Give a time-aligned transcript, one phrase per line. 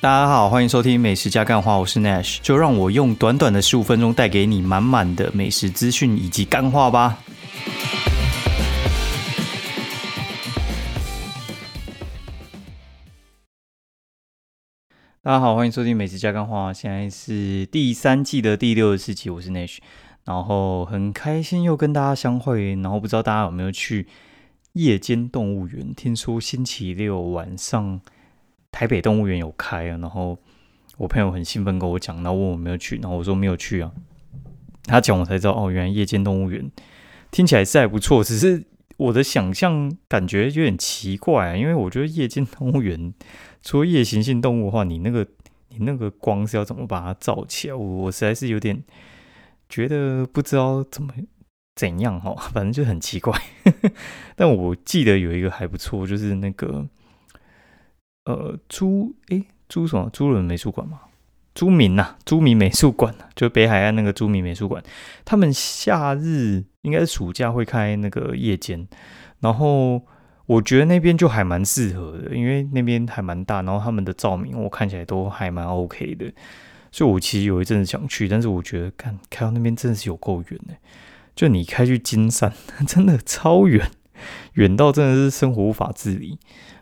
[0.00, 7.18] 大家好，欢迎收听美食加干话，我是 Nash，就让我用短短的十五分钟带给你满满的美食资讯以及干话吧。
[15.20, 19.78] 大家好，欢迎收听美食加干话，现在是第三季的第六十四集，我是 Nash，
[20.22, 24.06] 然后很开心又跟大家相会，然后不知道大家有没有去
[24.74, 25.92] 夜间动物园？
[25.92, 28.00] 听说星期六晚上。
[28.78, 30.38] 台北动物园有开啊，然后
[30.98, 33.90] 我朋友很兴奋跟我讲，然后问我没有去，然后我说没有去啊。
[34.84, 36.70] 他讲我才知道哦，原来夜间动物园
[37.32, 38.64] 听起来是还不错，只是
[38.96, 43.12] 我的想象感觉有点奇怪啊，因为我觉得夜间动物园
[43.62, 45.26] 除了夜行性动物的话，你那个
[45.70, 47.74] 你那个光是要怎么把它照起来？
[47.74, 48.80] 我我实在是有点
[49.68, 51.12] 觉得不知道怎么
[51.74, 53.36] 怎样哈，反正就很奇怪。
[54.36, 56.86] 但我记得有一个还不错，就是那个。
[58.28, 60.10] 呃，朱诶，朱什么？
[60.12, 61.00] 朱伦美术馆吗？
[61.54, 64.84] 朱明呐，朱明美术馆就北海岸那个朱明美术馆。
[65.24, 68.86] 他们夏日应该是暑假会开那个夜间，
[69.40, 70.02] 然后
[70.44, 76.30] 我觉得那边就还蛮适合的，因为那边还蛮大，然后他们的照明我看起来都还蛮 OK 的，
[76.92, 80.74] 所以我其实有一阵子想去，但是我觉得看开到那边真的是有够远的，
[81.34, 82.52] 就你开去金山
[82.86, 83.90] 真的超远，
[84.52, 86.38] 远到真的是生活无法自理。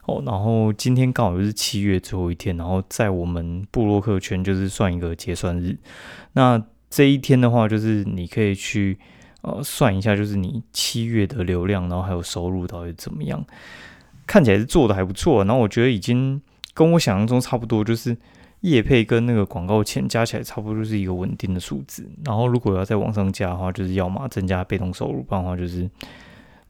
[0.07, 5.77] 哦，然后今天刚好就是七月最后一天，然后在我们布洛克圈就是算一个结算日。
[6.35, 8.97] 那这一天的话，就是你可以去
[9.43, 13.45] 呃算一下，就是你七月的流量，然后还有收入到底怎么样？
[14.29, 15.45] 看起来是做的还不错。
[15.45, 16.41] 然后我觉得已经
[16.73, 18.17] 跟我想象中差不多，就是
[18.61, 22.09] 业配跟那个广告钱加起来差不多就是一个稳定的数字。
[22.25, 25.91] 然后如果要再往上加的话，就是要么增加被动收入，不然的话就是。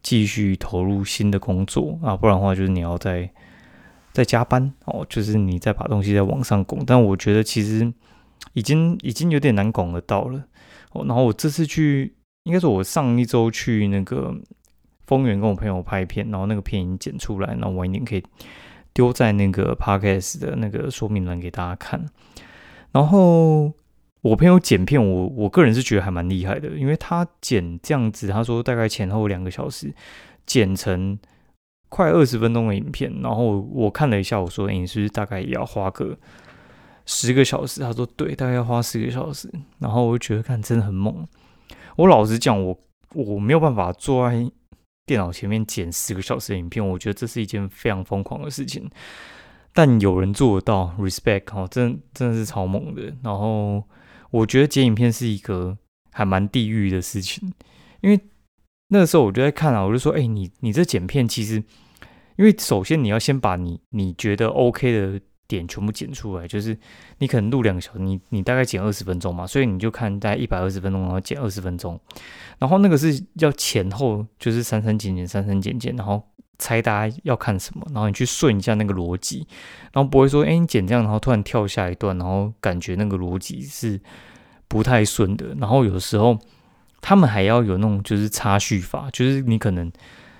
[0.06, 3.28] 继续投入新的工作啊，不然的话就是你要再
[4.12, 6.84] 再加班哦，就是你再把东西再往上拱。
[6.86, 7.92] 但我觉得其实
[8.52, 10.44] 已经已经有点难拱得到了
[10.92, 11.04] 哦。
[11.06, 12.14] 然后我这次去，
[12.44, 14.32] 应该说我上一周去那个
[15.08, 18.22] 丰原跟我朋友拍片，然后那个片已经剪出来，然后晚一点可以
[18.94, 22.06] 丢在那个 podcast 的那个说明栏给大家看，
[22.92, 23.72] 然后。
[24.26, 29.94] 我朋友剪片，我我个人是觉得还蛮厉害的，因为他剪这样子，他说大概前后两个小时，
[30.44, 31.16] 剪成
[31.88, 33.12] 快二十分钟的影片。
[33.22, 36.18] 然后我看了一下，我说你是不是大概也要花个
[37.04, 37.80] 十个小时？
[37.80, 39.48] 他说对，大概要花十个小时。
[39.78, 41.24] 然后我就觉得看真的很猛。
[41.94, 42.76] 我老实讲，我
[43.14, 44.50] 我没有办法坐在
[45.06, 48.90] 电脑前面剪十个小时的影片，我觉得这是一件非常疯狂的事情。
[49.72, 53.14] 但有人做得到，respect 哦，真真的是超猛的。
[53.22, 53.84] 然后。
[54.36, 55.76] 我觉得剪影片是一个
[56.12, 57.52] 还蛮地狱的事情，
[58.00, 58.20] 因为
[58.88, 61.56] 那个时候我就在看啊，我就说，哎，你你这剪片其实，
[62.36, 66.76] 因为首先你要先把你你觉得 OK 的点全部剪出来，就是
[67.18, 71.98] 你可能录两个小时，你你大概剪二十分钟嘛，所以你就看大概一百二十分钟，然后剪二十分钟，
[72.58, 76.22] 然后那个是要前后就是删删减减，删删减减，然后
[76.58, 79.46] 猜大家要看什么，然后你去顺一下那个逻辑，
[79.92, 84.00] 然后不会说，哎，你剪这样，然后突然跳下一段，然后感觉那个逻辑是
[84.68, 85.54] 不太顺的。
[85.58, 86.38] 然后有时候
[87.00, 89.92] 他们还要有那种就是插叙法，就是你可能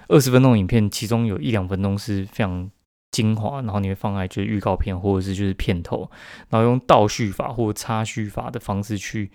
[0.09, 2.71] 二十分钟影片，其中有一两分钟是非常
[3.11, 6.11] 精华，然后你会放在就是预告片或者是就是片头，
[6.49, 9.31] 然后用倒叙法或插叙法的方式去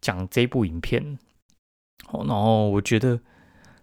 [0.00, 1.18] 讲这部影片。
[2.06, 3.20] 好，然后我觉得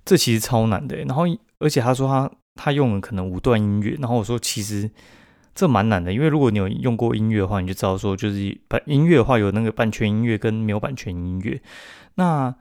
[0.08, 1.26] 这其实超难的，然后。
[1.60, 4.88] 而且他说他他用了可能五段音乐，然后我说其实
[5.56, 11.60] 这蛮难的，因为如果你有用过音乐的话，你就知道说就是版音乐的话有那个版权音乐跟没有版权音乐。
[12.14, 12.54] 那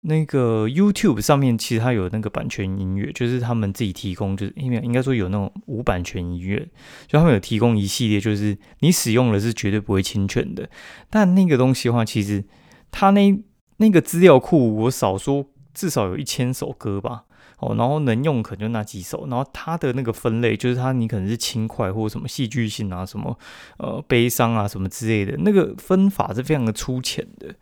[0.00, 6.66] 那个 YouTube 上面其实它有那个版权音乐，就是他们自己提供，就是因为应该说有那种无版权音乐，
[7.06, 10.66] 就他们有提供一系列，就是你使用了是绝对不会侵权的。
[11.10, 12.42] 但那个东西的话，其实
[12.90, 13.38] 它那
[13.76, 17.24] 那个资料库，我少说至少有一千首歌吧。
[17.58, 23.38] 哦，然后能用可能就那几首，然后它的那个分类就是它，你可能是轻快或什么戏剧性啊，什么
[23.78, 27.54] 呃悲伤啊什么之类的，那个分法是非常的粗浅的，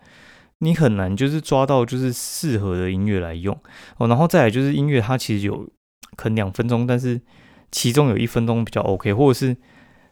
[0.60, 3.54] 你很难就是抓到就是适合的音乐来用
[3.98, 4.08] 哦。
[4.08, 5.68] 然后再来就是音乐，它其实有
[6.16, 7.20] 可能两分钟，但是
[7.70, 9.54] 其中有一分钟比较 OK，或者是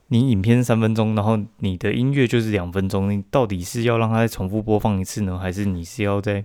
[0.09, 6.44] 你影片三分钟，然后你的音乐就是两分钟，你到底是要让它再重复播放一次呢，还是你是要在？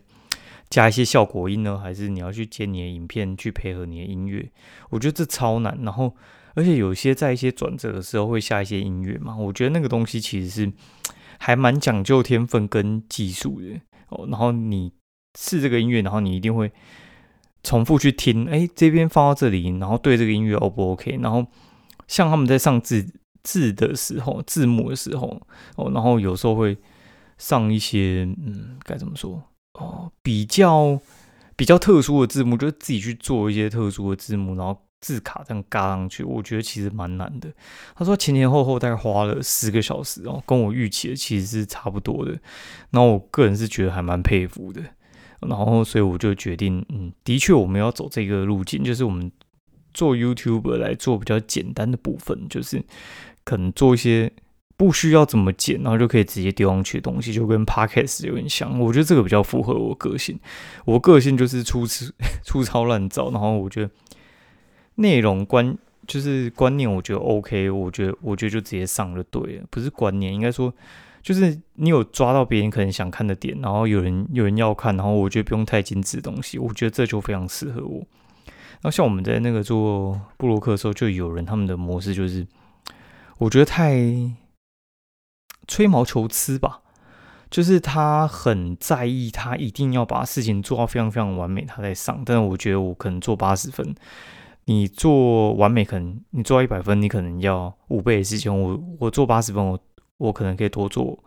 [0.74, 4.52] 加一些效果音呢，还是你要去接你的影片去配合你的音乐？
[4.90, 5.78] 我觉得这超难。
[5.84, 6.16] 然后，
[6.56, 10.74] 而且有些在一些转折的时候会下一些音乐嘛，我觉得那个东西其实是
[11.38, 13.80] 还蛮讲究天分跟技术的
[14.10, 14.26] 哦。
[14.32, 14.92] 然后你
[15.38, 16.72] 试这个音乐，然后你一定会
[17.62, 21.20] 重复去听，哎，这边放到这里，然后对这个音乐 O 不 OK？
[21.22, 21.46] 然后
[22.08, 23.06] 像他们在上字
[23.44, 25.40] 字的时候，字幕的时候
[25.76, 26.76] 哦，然后有时候会
[27.38, 29.40] 上一些嗯，该怎么说
[29.74, 31.00] 哦，比较
[31.56, 37.52] 比较特殊的字幕，就是自己去做一些特殊的字幕，然后字卡这样嘎上去，我觉得其实蛮难的。
[37.96, 42.32] 他说前前后后大概花了十个小时哦，跟我预期的其实是差不多的。
[42.92, 44.82] 然后我个人是觉得还蛮佩服的。
[45.42, 49.30] 然后所以我就决定，嗯，的确我们要走这个路径，就是我们
[49.94, 52.82] 做 YouTube 来做比较简单的部分，就是
[53.44, 54.32] 可能做一些
[54.78, 58.80] 不需要怎么剪，然后就可以直接丢上去的东西，就跟 Podcast 有点像。
[58.80, 60.40] 我觉得这个比较符合我个性，
[60.86, 62.06] 我个性就是粗糙
[62.44, 63.90] 粗糙乱造，然后我觉得。
[64.96, 65.76] 内容观
[66.06, 70.72] 就是观念，我觉得 OK，我觉得我觉得就直接上就对了，不是观念，应该说
[71.24, 78.06] 就是你有抓到别人可能想看的点，然后有人有人要看，然后我觉得不用太精致的东西，我觉得这就非常适合我。
[78.46, 82.46] 然后像我们在那个做布洛克的时候，就有人他们的模式就是，
[83.40, 83.96] 我觉得太
[85.68, 86.82] 吹毛求疵吧，
[87.50, 93.96] 就是他很在意，他一定要把事情做到非常非常完美，他在上，但是我觉得我可能做八十分。
[94.66, 98.58] 你做完美，可能你做到一百分，你可能要五倍的时间。
[98.58, 99.78] 我我做八十分，我
[100.18, 101.22] 我可能可以多做，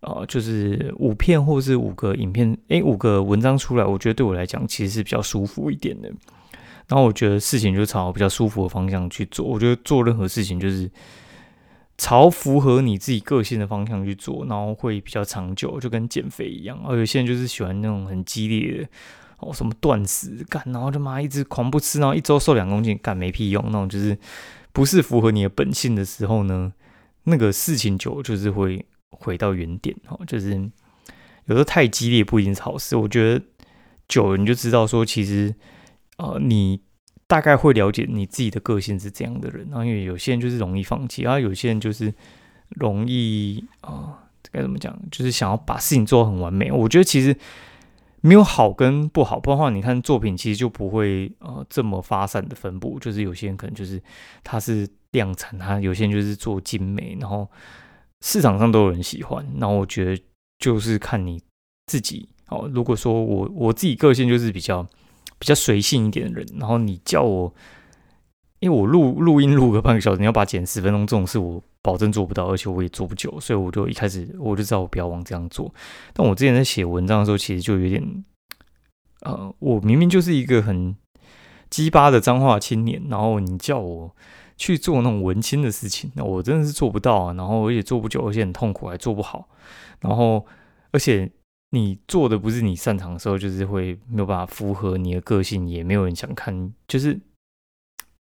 [0.00, 6.12] 呃，就是五片或是五个影片，诶，五个文章出来，我觉得对我来讲其实是比较舒服一点的。
[6.88, 9.46] 然后我觉得事情就朝比较舒服的方向去做。
[9.46, 10.90] 我觉得做任何事情就是
[12.02, 16.76] 朝符合你自己个性的方向去做，然后会比较长久，就跟减肥一样。
[16.84, 18.88] 而有些人就是喜欢那种很激烈的。
[19.38, 23.62] 哦，什么断食干，然后就妈一直狂不吃，然后一周瘦两公斤，干没屁用。
[23.66, 24.18] 那种就是
[24.72, 26.72] 不是符合你的本性的时候呢，
[27.22, 29.96] 那个事情久就是会回到原点。
[30.08, 30.50] 哦，就是
[31.46, 32.96] 有时候太激烈不一定是好事。
[32.96, 33.44] 我觉得
[34.08, 35.54] 久了你就知道说，其实
[36.16, 36.80] 呃，你
[37.32, 39.66] 大概会了解你自己的个性是这样的人。
[39.70, 42.12] 然后因为有些人就是容易放弃，然后有些人就是
[42.68, 44.18] 容易啊，
[44.50, 46.70] 该怎么讲，就是想要把事情做很完美。
[46.70, 47.34] 我觉得其实。
[48.24, 52.96] 没有好跟不好，不然的话，你看作品其实就不会呃这么发散的分布。
[53.00, 54.00] 就是有些人可能就是
[54.44, 57.50] 他是量产，他有些人就是做精美，然后
[58.20, 59.44] 市场上都有人喜欢。
[59.58, 60.22] 然后我觉得
[60.60, 61.42] 就是看你
[61.88, 62.70] 自己哦。
[62.72, 64.86] 如果说我我自己个性就是比较
[65.42, 67.52] 比较随性一点的人，然后你叫我，
[68.60, 71.60] 因为我录录音录个半个小时，你要把剪十分钟这种事我。
[71.84, 75.74] 保证做不到，而且我也做不久，所以我就一开始我就知道我不要往这样做。
[76.12, 78.24] 但我之前在写文章的时候，其实就有点，
[79.22, 80.94] 呃，我明明就是一个很
[81.70, 84.14] 鸡巴的脏话青年，然后你叫我
[84.56, 87.32] 去做那种文青的事情，那我真的是做不到啊。
[87.32, 89.48] 然后而且做不久，而且很痛苦，还做不好。
[89.98, 90.46] 然后
[90.92, 91.28] 而且
[91.72, 97.20] 你做的不是你擅长的时候，就是会没有办法符合你的个性，也没有人想看，就是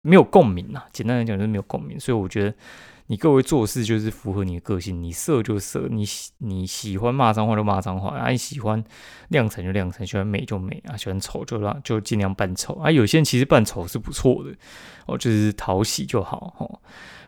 [0.02, 0.86] 没有共鸣啊。
[0.92, 2.00] 简单来讲，就是没有共鸣。
[2.00, 2.54] 所以我觉得。
[3.08, 8.84] 你各位做事就是符合你的个性，你色就色，你喜你喜欢骂脏话就骂脏话，啊，你喜欢
[9.28, 12.90] 亮产就亮产，喜欢美就美啊，喜欢丑就让就尽量扮丑啊。
[12.90, 14.52] 有些人其实扮丑是不错的
[15.06, 16.82] 哦，就是讨喜就好哦。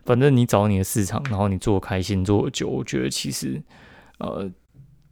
[0.04, 3.62] 反正你找你的市场，然后你做开心做久，我觉得其实
[4.18, 4.50] 呃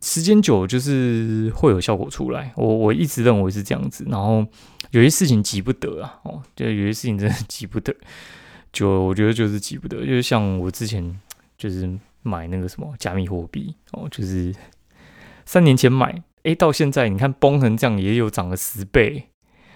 [0.07, 2.53] 时间久就是会有效果出来。
[2.55, 4.47] 我我一直认为是这样子，然后
[4.93, 7.93] 有些事情急不得啊，哦，就有些事情真的急不得。
[8.73, 11.19] 就我觉得就是急不得，就是像我之前
[11.59, 11.91] 就是
[12.23, 14.55] 买那个什么加密货币哦，就是
[15.45, 19.31] 三年前买，诶，到现在你看崩成这样，也有涨了十倍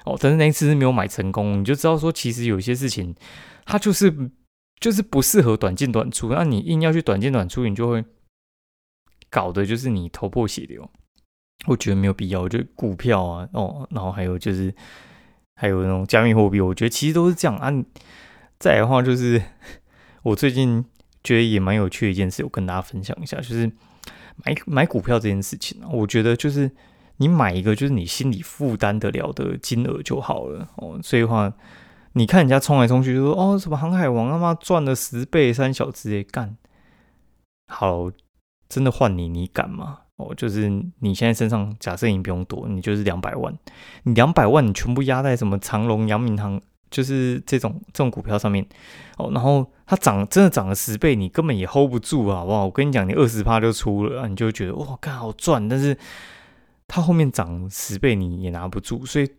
[0.04, 0.16] 哦。
[0.20, 3.14] 但是那一次是没有买成功，你就知道说，其实有些事情
[3.64, 4.14] 它就是
[4.78, 8.04] 就是不适合短进短出，那你硬要去短进短出，你就会
[9.30, 10.90] 搞的就是你头破血流。
[11.66, 14.74] 我觉得没有必要，我觉得股票啊，哦，然后还有就是
[15.56, 17.70] 还有那种加密货币，我觉得其实都是这样啊。
[18.58, 19.42] 再的话就是，
[20.22, 20.82] 我最近
[21.22, 23.70] 觉得也蛮有趣的一件事，我跟大家分享一下，就是
[24.36, 25.88] 买买股票这件事情啊。
[25.92, 26.70] 我觉得就是
[27.18, 30.98] 你买一个就是你心里负担得了的金额就好了哦。
[31.02, 31.52] 所以话，
[32.14, 36.56] 你看人家冲来冲去，就说哦什么航海王他妈赚了十倍三小直接干，
[37.68, 38.10] 好，
[38.70, 39.98] 真的换你你敢吗？
[40.16, 43.54] 哦，就是你现在身上假设你不用多，你就是两百万，
[44.04, 46.58] 你两百万你全部压在什么长隆、阳明堂。
[46.90, 48.66] 就是这种这种股票上面
[49.16, 52.64] 哦，然后它涨真的涨了十倍，你根本也 hold 不住啊好不好？
[52.64, 55.96] 我跟你讲，你二十趴就出了，你就觉得哇，看好赚，但是
[56.88, 59.30] 它后面涨十倍你也拿不住，所以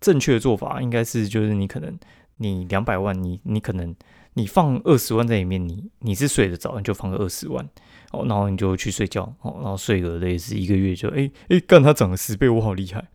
[0.00, 1.96] 正确的做法应该是，就是你可能
[2.38, 3.94] 你两百万，你你可能
[4.34, 7.64] 你放二十万在里面，你你是睡得着，你就放个二十万
[8.12, 13.08] 哦，然后你就去睡觉哦，然后睡个类似一个月就哎哎干它涨了十倍，我好厉害，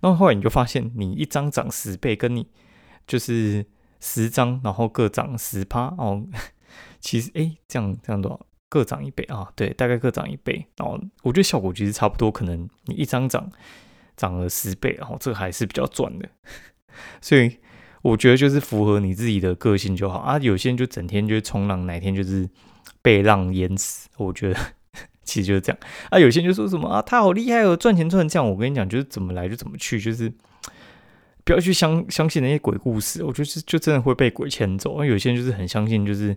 [0.00, 2.46] 然后后来你就发现你一张涨十倍，跟你
[3.06, 3.64] 就是
[4.00, 6.26] 十张，然后各涨十趴哦，
[7.00, 9.50] 其实哎，这样这样多少各涨一倍啊？
[9.54, 10.66] 对，大概各涨一倍。
[10.76, 13.48] 然后我觉得效果其实差不多，可能你一张涨
[14.16, 16.28] 涨了十倍，然后这个还是比较赚的。
[17.20, 17.58] 所以
[18.02, 20.38] 我觉得就是符合你自己的个性就好啊。
[20.38, 22.48] 有些人就整天就冲浪，哪天就是
[23.04, 24.08] 被浪淹死。
[24.16, 24.58] 我觉得
[25.22, 26.18] 其实就是这样啊。
[26.18, 28.50] 有些人就说什么啊，他好厉害哦，赚钱赚成这样。
[28.50, 30.32] 我跟你讲，就是怎么来就怎么去，就是
[31.44, 33.22] 不要去相相信那些鬼故事。
[33.22, 35.04] 我觉得就真的会被鬼牵走。
[35.04, 36.34] 有些人就是很相信，就是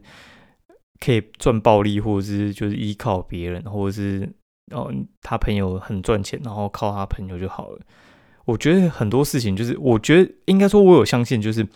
[1.00, 4.30] 可以赚暴利，或者是就是依靠别人，或者是
[4.72, 7.80] 哦他朋友很赚钱，然后靠他朋友就好了。
[8.46, 11.68] 我觉得很多事情就是，我觉得应该说，我有相信，就是，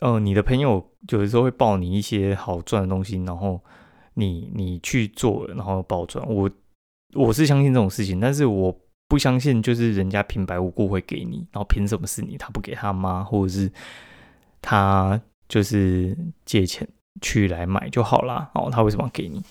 [0.00, 3.60] 呃，你的朋友有的时候会报你一些好赚的东西，然后
[4.14, 6.24] 你你去做，然后暴赚。
[6.28, 6.50] 我
[7.14, 8.76] 我是相信这种事情，但是我
[9.08, 12.36] 不相信，就是人家平白无故会给你，然后凭什么是你？
[12.36, 13.70] 他不给他妈，或者是
[14.60, 16.88] 他就是借钱
[17.20, 18.50] 去来买就好啦。
[18.54, 19.42] 哦，他为什么要给你？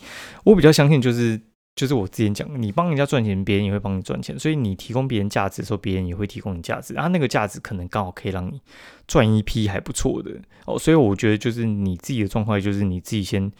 [0.44, 1.40] 我比较相信就是。
[1.76, 8.60] 就是我之前讲，你帮人家赚钱，别人也会帮你赚钱，所以你提供别人价值的时候，别人也会提供你价值，然后那个价值可能刚好可以让你
[9.08, 10.30] 赚一批还不错的
[10.66, 10.78] 哦。
[10.78, 13.50] 所以我觉得就是你自己的状况，就是你自己先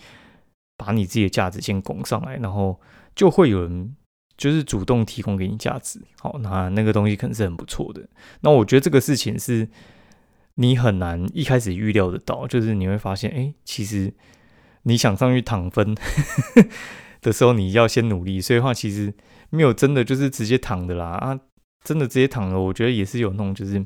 [0.76, 2.80] 把你自己的价值先拱上来，然后
[3.16, 3.96] 就会有人
[4.36, 6.00] 就是主动提供给你价值。
[6.20, 8.08] 好，那那个东西可能是很不错的。
[8.42, 9.68] 那我觉得这个事情是
[10.54, 14.14] 你很难一开始预料得到，就是你会发现，哎，其实
[14.84, 15.96] 你想上去躺分。
[17.24, 19.12] 的时候你要先努力，所以话其实
[19.48, 21.06] 没有真的就是直接躺的啦。
[21.06, 21.40] 啊，
[21.82, 23.82] 真的直接躺了，我觉得也是有那种就是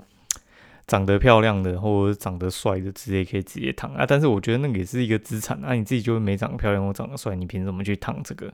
[0.89, 3.95] 长得漂亮的或者长得帅的直接可以直接躺。
[3.95, 5.65] 啊，但是我觉得那个也是一个资产。
[5.65, 8.53] 啊，你自己就没长得漂亮或长得帅，你凭什么去躺这个，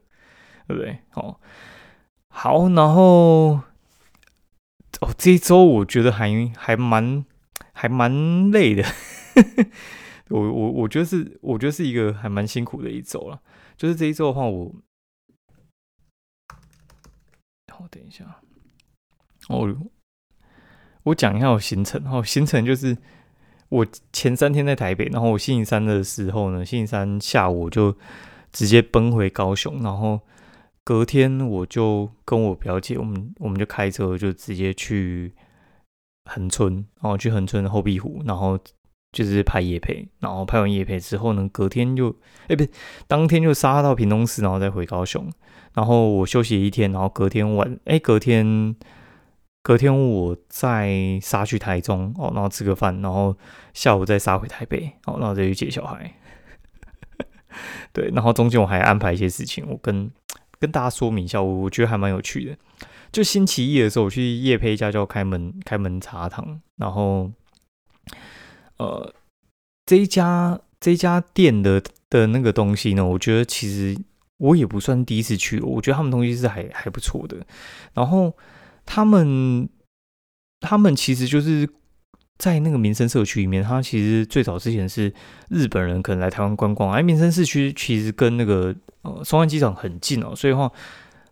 [0.69, 0.99] 对不对？
[1.15, 1.37] 哦，
[2.29, 3.61] 好，然后
[5.01, 7.25] 哦这一周我觉得还还蛮
[7.73, 8.85] 还蛮累的，
[10.29, 13.41] 我我我觉得是我觉得是一个还蛮辛苦的一周了。
[13.77, 14.75] 就是这一周的话，我，
[17.79, 18.41] 我等一下，
[19.49, 19.77] 我
[21.03, 22.03] 我讲一下我行程。
[22.07, 22.97] 哦，行程就是
[23.69, 27.97] 我前三天在台北，然后我星期三的时候呢，星期三下午就
[28.53, 30.21] 直接奔回高雄，然后
[30.85, 35.35] 隔天我就跟我表姐，我们我们就开车就直接去
[36.25, 38.59] 横村，然后去横村的后壁湖，然后。
[39.15, 42.15] 就是拍夜配，然后拍完夜配之后呢，隔天就，
[42.49, 42.69] 哎，不是，
[43.07, 45.31] 当天就杀到屏东市，然后再回高雄，
[45.73, 48.75] 然后我休息一天，然后隔天晚，哎，隔天，
[49.63, 53.37] 隔天我再杀去台中，哦，然后吃个饭，然后
[53.73, 56.13] 下午再杀回台北，哦，然后再去接小孩，
[57.95, 60.11] 对，然后中间我还安排一些事情，我跟
[60.59, 62.57] 跟大家说明一下，我我觉得还蛮有趣的，
[63.13, 67.31] 就星期一的时候我去夜配家叫开门开门茶堂，然后。
[68.79, 69.15] 呃，
[69.87, 73.97] 这一家这家店的的那个东西呢，我觉得其实
[74.39, 77.37] 我也不算第一次去，我觉得他们东西是还还不错的。
[77.93, 78.37] 然后
[78.85, 79.69] 他们
[80.61, 81.69] 他们其实就是
[82.39, 85.13] 在那个民生社区里面，他其实最早之前是
[85.49, 90.71] 日本人可能来台湾观光，而民生市区其实跟那个呃松山机场很近哦，所以话。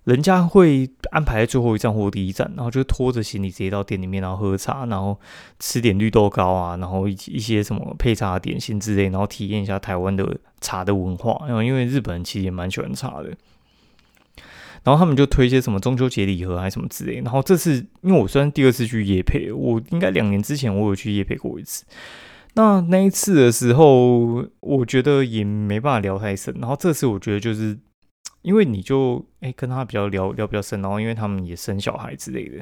[0.05, 5.17] 人家会安排最后一站或第一站，然后就拖着行李直接到店里面，然后喝茶，然后
[5.61, 11.47] 吃点绿豆糕啊，然后一一些什么配茶点心之类，然后体验一下台湾的茶的文化。
[11.47, 13.29] 然后因为日本人其实也蛮喜欢茶的，
[14.83, 17.21] 然后他们就推一些什么中秋节礼盒还是什么之类。
[17.21, 21.85] 然后这次因为我虽然第二次去夜配，我应该两年之前我有去夜配过一次。
[22.55, 26.53] 那那一次的时候，我觉得也没办法聊太深。
[26.59, 27.79] 然后这次我觉得就是。
[28.43, 32.57] 因为你就哎跟他比较聊聊比较深，然后因为他们也生小孩之类的，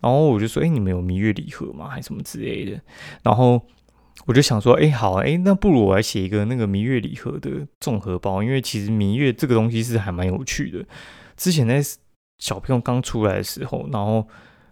[0.00, 1.88] 然后我就说哎你们有蜜月礼盒吗？
[1.88, 2.80] 还什么之类的？
[3.22, 3.62] 然后
[4.26, 10.84] 我就想说哎好哎那不如我来写一个那个蜜月礼盒的综合包，因为其实蜜月这个东西是还蛮有趣的。
[11.36, 11.80] 之前在
[12.38, 14.26] 小朋友刚出来的时候，然后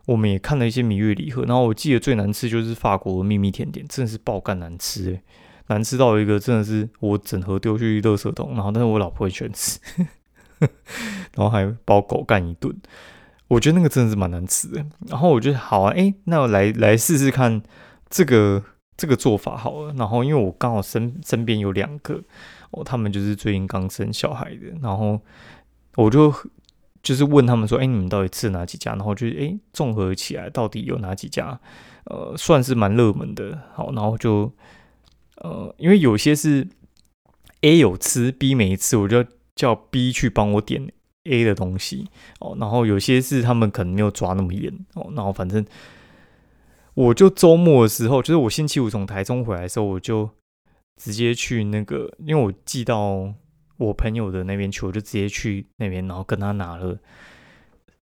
[0.06, 5.22] 我们也看了一些蜜月礼盒，然后我记得最难吃就是法国秘密甜点，真的是爆干难吃哎，
[5.68, 9.80] 难吃到一个真的是我整盒丢去垃圾桶，然后但是我老婆会喜欢吃。
[11.34, 12.74] 然后还包狗干一顿，
[13.48, 14.84] 我觉得那个真的是蛮难吃的。
[15.06, 17.62] 然后我觉得好啊，哎，那我来来试试看
[18.08, 18.62] 这个
[18.96, 19.92] 这个做法好了。
[19.94, 22.22] 然后因为我刚好身身边有两个
[22.70, 25.20] 哦，他们就是最近刚生小孩的，然后
[25.96, 26.34] 我就
[27.02, 28.92] 就是问他们说，哎，你们到底吃哪几家？
[28.92, 31.60] 然后就哎综合起来到底有哪几家？
[32.04, 33.60] 呃，算是蛮热门的。
[33.74, 34.52] 好，然后就
[35.36, 36.66] 呃，因为有些是
[37.60, 39.24] A 有吃，B 没吃，我就。
[39.56, 40.86] 叫 B 去帮我点
[41.24, 42.06] A 的东西
[42.38, 45.66] 哦，然后有些是他们可能没有抓那么严哦，然后反正
[46.94, 50.30] 我就周末的时候，就是我星期五从台中回来的时候，我就
[50.96, 53.34] 直接去那个，因为我寄到
[53.76, 56.98] 我朋友的那边去，我就直接去那边，然后跟他拿了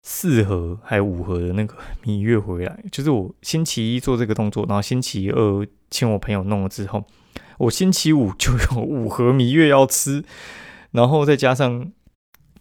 [0.02, 2.84] 四盒还有五盒的那个 蜜月回来。
[2.92, 7.04] 就是我星期一做这个动作，然后星期二请我朋友弄了之后，
[7.58, 10.22] 我星期五就有五盒蜜月要吃，
[10.94, 11.92] 然后再加上，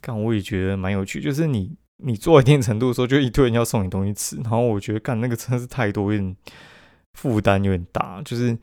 [0.01, 6.35] 干我也觉得蛮有趣，就是你你做一定程度的时候，就一堆人要送你东西吃，然后我觉得干那个真的是太多，有点
[7.13, 8.57] 负担有点大，就是。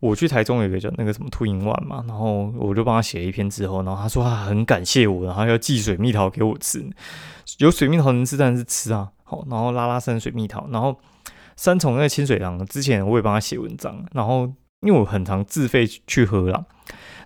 [0.00, 6.82] 我去台中有一个叫那个什么秃鹰丸嘛，然后我就帮他写了一篇之后，然后他说他很感谢我，然后要寄水蜜桃给我吃，
[7.58, 10.98] 有水蜜桃能吃当然是吃啊，好，然后拉拉山水蜜桃，然后
[11.54, 14.50] 三重那个清水塘之前我也帮他写文章，然后
[14.80, 16.64] 因为我很常自费去喝啦，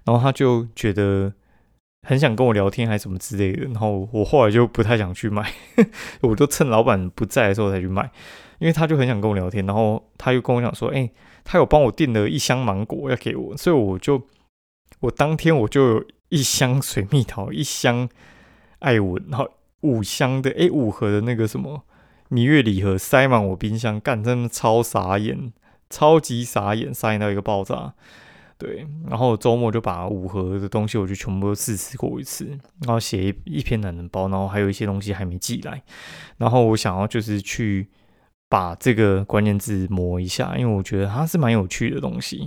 [0.03, 1.33] 然后他就觉得
[2.05, 5.53] 很想跟我聊天还是什么之类的，然后我后来就不太想去买，
[6.23, 8.11] 我就趁老板不在的时候才去买，
[8.59, 11.11] 因为他就很想跟我聊天，然后他又跟我讲说，哎。
[11.47, 14.23] 他有帮我订了一箱芒果要给我，所以我就
[15.01, 18.09] 我当天我就有一箱水蜜桃，一箱
[18.79, 19.51] 艾文，然后
[19.83, 21.83] 五箱的诶，五盒的那个什么
[22.31, 25.53] 蜜月礼盒塞满我冰箱，干真的超傻眼，
[25.91, 27.93] 超级傻眼，傻眼到一个爆炸。
[28.59, 32.47] 对，然后周末就把五盒的东西我就全部都试吃过一次，
[32.81, 35.83] 然后写一一篇懒人包，然后还有一些东西还没寄来，
[36.39, 37.89] 然后我想要就是去。
[38.47, 42.47] 把这个关键字磨一下，因为我觉得它是蛮有趣的东西，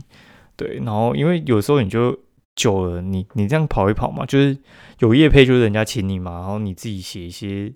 [0.56, 0.78] 对。
[0.78, 2.18] 然后因为有时候你就
[2.56, 4.58] 久了，你你这样跑一跑嘛，就是
[5.00, 7.74] 有业配，就是人家请你嘛，然后你自己写一些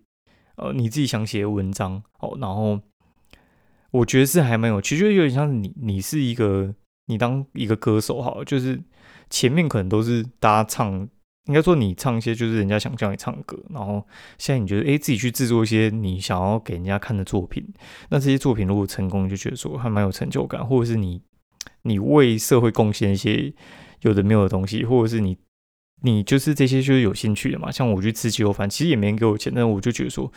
[0.56, 2.38] 呃你自己想写的文章哦。
[2.40, 2.80] 然后
[3.90, 6.74] 我觉得是还蛮有趣，就有点像你你是一个
[7.08, 8.82] 你当一个歌手好，就是
[9.30, 11.08] 前面可能都是大家唱。
[11.46, 14.06] 应该说，你唱一些就是人家想叫你唱歌，然后
[14.38, 17.68] 现在你觉得，哎，自己去制作一些你想要给人家看的作品，
[18.10, 21.20] 那这些作品如果成功，就觉得说还蛮有成就感，或者是你
[21.82, 23.52] 你为社会贡献一些
[24.02, 25.36] 有的没有的东西，或者是你
[26.04, 27.72] 你就是这些就是有兴趣的嘛。
[27.72, 30.32] 像我去吃鸡肉饭，其实也没人给我钱，但我就觉得说，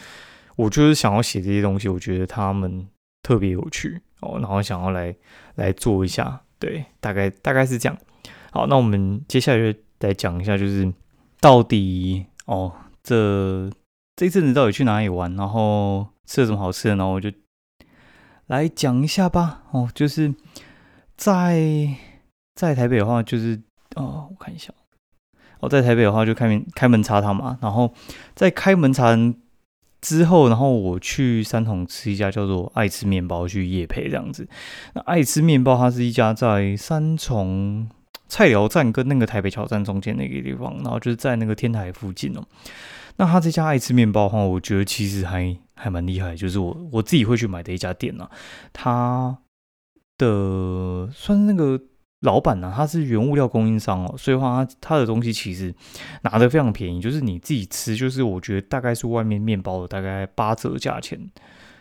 [0.57, 2.88] 我就是想要写这些东西，我觉得他们
[3.22, 5.14] 特别有趣哦，然后想要来
[5.57, 7.98] 来做一下，对，大概大概是这样。
[8.50, 9.79] 好，那我们接下来就。
[10.00, 10.92] 来讲一下，就是
[11.40, 12.70] 到底哦，
[13.03, 13.70] 这
[14.16, 17.33] 这一阵子到底去哪里玩，然后吃了什么好吃的，然后我就
[18.48, 19.62] 来讲一下吧。
[19.70, 20.35] 哦，就是
[21.16, 21.88] 在
[22.55, 23.59] 在台北的话，就是
[23.96, 24.74] 哦，我看一下，
[25.61, 27.94] 哦，在台北的话就开门开门茶汤嘛，然后
[28.35, 29.16] 在开门茶
[30.04, 34.46] 之后，然后我去三重吃一家叫做爱吃面包去夜配这样子。
[34.94, 37.88] 那爱吃面包，它是一家在三重。
[38.26, 42.42] 菜寮站跟那个台北桥站中间那个地方，然后就是在那个天台附近哦。
[43.16, 48.28] 那他这家爱吃面包的话，我觉得其实还还蛮厉害，就是我我自己会去买的一家店呐。
[48.72, 49.38] 他
[50.16, 51.78] 的算是那个
[52.24, 55.74] 老板呢，他是原物料供应商哦，所以话他他的东西其实
[56.22, 61.18] 拿的非常便宜，就是你自己吃，就是我觉得大概是外面面包的大概八折价钱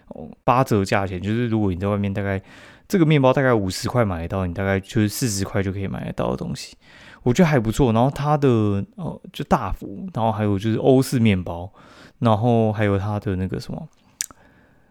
[0.10, 2.41] 哦，八折价钱，就是如果你在外面大概。
[2.86, 6.75] 这个面包大概五十块买得到，你大概就是四十块就可以买得到的东西，
[7.23, 7.93] 我觉得还不错。
[7.93, 8.49] 然后它的
[8.97, 11.71] 呃就大福，然后还有就是欧式面包，
[12.19, 13.88] 然后还有它的那个什么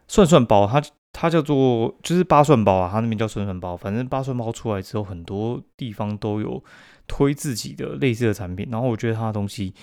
[0.08, 0.82] 涮涮包，它
[1.12, 3.76] 它叫做就是八蒜包啊，它那边叫涮涮包。
[3.76, 6.62] 反正八蒜包出来之后，很多地方都有
[7.06, 8.68] 推自己的类似的产品。
[8.70, 9.74] 然后我觉得它的东西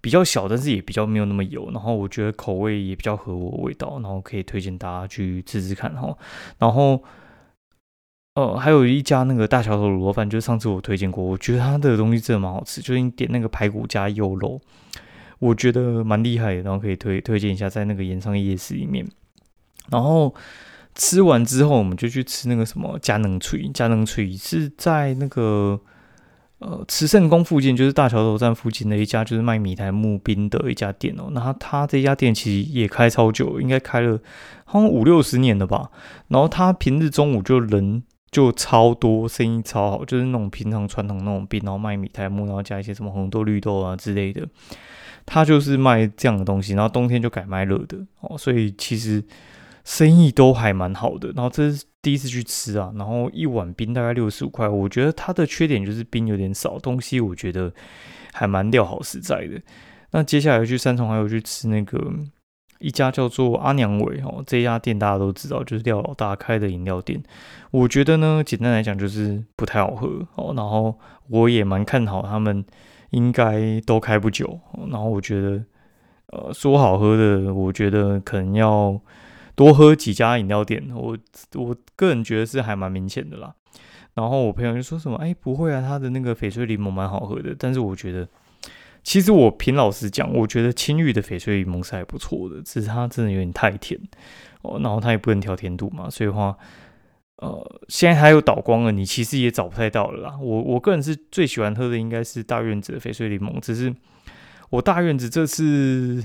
[0.00, 1.70] 比较小，但是也比较没有那么油。
[1.72, 6.16] 然后我觉得口味也比较合我味道，然后可以推荐大家去吃吃看哈。
[6.58, 7.02] 然后。
[8.38, 14.60] 哦，还有一家那个大桥头卤肉饭，就是上次我推荐过，我觉得他的东西真的蛮好吃，就是你点那个排骨加肉肉，
[15.38, 19.06] 我觉得蛮厉害的，然后可以推推荐一下，在那个盐商夜市里面。
[19.90, 20.34] 然后
[20.96, 25.80] 吃完之后，我们就去吃那个什么佳能脆，佳能脆是在那个
[26.58, 31.28] 呃慈圣宫附近，就是大桥头站附近的一家，就是卖米台木冰的一家店哦。
[31.30, 34.18] 那他他这家店其实也开超久，应该开了
[34.64, 35.90] 好像五六十年了吧。
[36.28, 38.02] 然后他平日中午就人。
[38.32, 44.46] 就超多，生意超好，就是那种平常传统那种冰，然后卖米苔木，然后加一些什么红豆、绿豆啊之类的，
[45.24, 46.74] 他就是卖这样的东西。
[46.74, 49.24] 然后冬天就改卖热的哦，所以其实
[49.86, 51.32] 生意都还蛮好的。
[51.34, 57.72] 然后这是第一次去吃啊，然后一碗冰大概六十五块，我觉得它的缺点就是冰有点少，东西我觉得
[58.34, 59.62] 还蛮料好实在的。
[60.10, 62.12] 那接下来去三重还有去吃那个。
[62.78, 67.18] 一家叫做阿娘尾哦，这家店大家都知道，就是廖老大开的饮料店。
[67.70, 70.52] 我觉得呢，简单来讲就是不太好喝哦。
[70.54, 70.94] 然后
[71.28, 72.62] 我也蛮看好他们，
[73.12, 74.60] 应该都开不久。
[74.90, 75.64] 然后我觉得，
[76.26, 79.00] 呃，说好喝的，我觉得可能要
[79.56, 80.88] 多喝几家饮料店。
[80.94, 81.18] 我
[81.54, 83.52] 我个人觉得是还蛮明显的啦。
[84.14, 87.54] 然后我朋友就说什么，哎，不会啊，他的那个翡翠柠檬蛮好喝的。
[87.58, 88.26] 但是我觉得，
[89.02, 94.00] 其实我凭老实讲，我觉得青玉的翡翠柠檬是还不错的，只是它真的有点太甜
[94.62, 94.80] 哦。
[94.82, 96.56] 然后它也不能调甜度嘛，所以话，
[97.36, 100.38] 呃，现在还有倒光了，你其实也找不太到了啦。
[100.40, 103.94] 我我个人是最喜欢喝的应该是大院子的翡翠柠檬，只是
[104.70, 106.24] 我大院子这次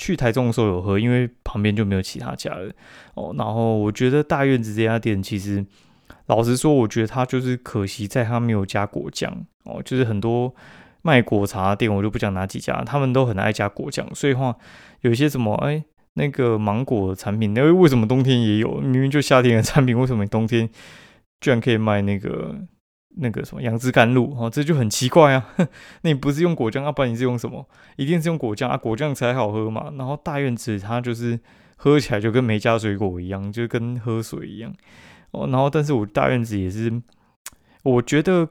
[0.00, 2.72] 去台中的时候有喝，因为旁边就没有其他家了
[3.14, 3.32] 哦。
[3.38, 5.64] 然后我觉得大院子这家店其实。
[6.26, 10.54] 老实说，我觉得它就是可惜在它没有加果酱哦，就是很多
[11.02, 14.54] 卖果茶的店，我就不讲哪几家，他们都很爱加果酱，所以话
[15.00, 15.82] 有一些什么哎，
[16.14, 18.76] 那个芒果产品，那为什么冬天也有？
[18.80, 20.70] 明明就夏天的产品，为什么冬天
[21.40, 22.54] 居然可以卖那个
[23.16, 24.36] 那个什么杨枝甘露？
[24.38, 25.48] 哦，这就很奇怪啊！
[26.02, 27.68] 那你不是用果酱，要不然你是用什么？
[27.96, 29.92] 一定是用果酱啊，果酱才好喝嘛。
[29.98, 31.38] 然后大院子它就是
[31.76, 34.72] 喝起来就跟没加水果一样，就跟喝水一样。
[35.32, 37.02] 哦，然后，但是我大院子也是，
[37.84, 38.48] 我觉得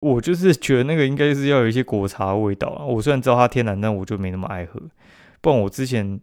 [0.00, 2.84] 我就是觉得那个应该是要有一些果茶味道啊。
[2.84, 4.80] 我虽然知道它天然，但我就没那么爱喝。
[5.40, 6.18] 不然我之前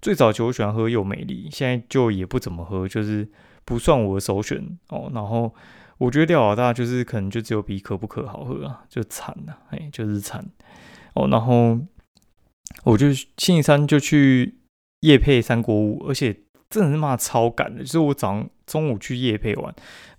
[0.00, 3.28] 最早就喜欢喝又美丽，现在就也不怎么喝，就是
[3.64, 5.10] 不算我的首选哦。
[5.14, 5.54] 然后
[5.98, 10.44] 我觉得廖老大就是可能就只有比可不可好喝啊，就惨了，哎，就是惨
[11.14, 11.28] 哦。
[11.28, 11.78] 然后
[12.84, 14.58] 我就星期三就去
[15.00, 16.40] 夜配三国五，而且。
[16.70, 19.72] 真的是骂超赶的，就是我早上中午去夜配完，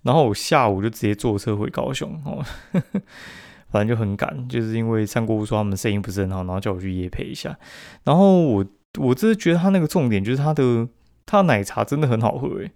[0.04, 2.42] 然后我下午就直接坐车回高雄哦，
[3.68, 7.58] 反正就很赶，就是因为三国说他们生意不是很好，然后叫我去夜配一下。
[8.04, 8.64] 然后我
[8.98, 10.88] 我真的觉得他那个重点就是他的
[11.26, 12.70] 他的奶茶真的很好喝诶，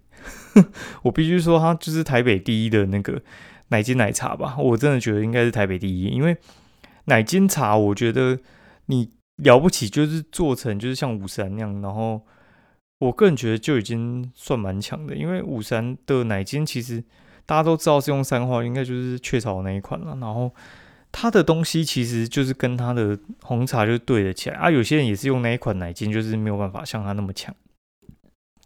[1.03, 3.21] 我必须说它就是台北第一的那个
[3.69, 6.37] 奶精奶茶吧，我真的觉得应该是台北第一，因为
[7.07, 8.39] 奶精茶我觉得
[8.87, 12.23] 你了不起就是做成就是像五十兰那样，然后。
[13.01, 17.03] 我个人觉得就已经算蛮强的，因为五三的奶精其实
[17.47, 20.15] 大家都知道是用三花，应该就是雀巢那一款了。
[20.21, 20.55] 然后
[21.11, 24.71] 它的东西其实就是跟它的红茶就对得起来啊。
[24.71, 27.57] 有些人也是用那一款奶精，就是没有办法像它那么强。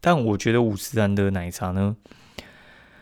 [0.05, 1.97] 但我觉得五十三的奶茶呢，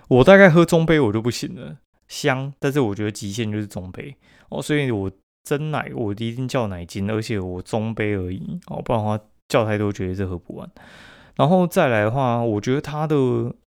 [0.06, 4.14] 我大概喝中杯我就不行了，香，但是我觉得极限就是中杯
[4.50, 4.62] 哦。
[4.62, 5.10] 所以我
[5.42, 10.70] 真奶我一定叫奶精，而且我中杯而已哦，不然的话叫太多绝对是喝不完。
[11.34, 13.16] 然后再来的话，我觉得它的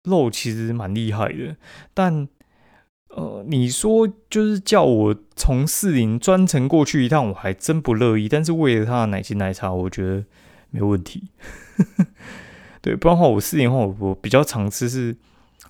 [0.04, 1.56] 肉其实蛮厉害的，
[1.94, 2.28] 但
[3.16, 8.28] 呃，你说就是叫我从四零专程过去一趟，我还真不乐意。
[8.28, 10.26] 但是为了它的奶精奶茶，我觉得
[10.70, 11.30] 没问题。
[12.82, 15.16] 对，不然的话，我四年后我比较常吃，是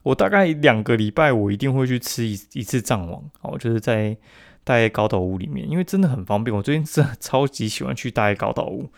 [0.04, 4.17] 我大概两个礼拜我一定会去吃一一次藏王哦，就是在
[4.63, 6.56] 大爱高岛屋里面，因为真的很方便。
[6.56, 8.89] 我最近真的 超级喜欢去大爱高岛屋。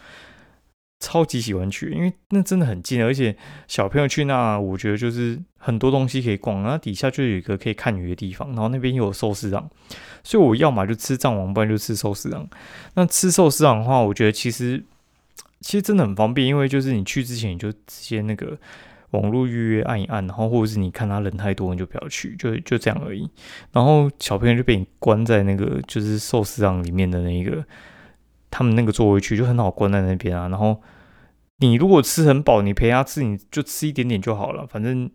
[1.00, 3.36] 超级喜欢去，因为那真的很近，而且
[3.68, 6.64] 小朋友去那，我觉得就是很多东西可以逛。
[6.64, 9.70] 那底下就有一个可以看鱼的地方，然后那边又有寿司档，
[10.24, 12.48] 所以我要么就吃藏王，不然就吃寿司档。
[12.94, 14.82] 那吃寿司档的话，我觉得其实
[15.64, 18.56] 其实真的很方便，因为就是你去之前你就直接那个
[19.12, 23.28] 网络预约按一按，然后或者是你看他人太多，你就不要去，就就这样而已。
[23.72, 27.66] 然后小朋友就被你关在那个就是寿司档里面的那一个
[28.52, 30.80] 他们那个座位区，就很好关在那边啊，然后。
[31.60, 34.68] 你如果吃很饱，你陪他吃，你就吃一点点就好了。
[34.68, 35.10] 反正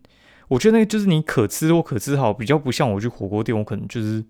[0.47, 4.23] 我觉得那个就是你可吃或可吃好，比较不像我去火锅店，我可能就是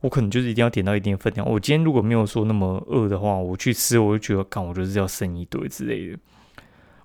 [0.00, 1.48] 我可能就是一定要点到一定分量。
[1.48, 6.18] 我今天如果没有说那么饿的话，我去吃，我就觉得干，我就是要剩一堆之类的。